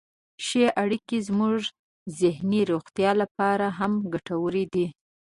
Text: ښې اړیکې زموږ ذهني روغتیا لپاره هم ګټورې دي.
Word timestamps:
ښې 0.45 0.65
اړیکې 0.83 1.17
زموږ 1.27 1.59
ذهني 2.19 2.61
روغتیا 2.71 3.11
لپاره 3.21 3.65
هم 3.79 3.91
ګټورې 4.13 4.65
دي. 4.73 4.87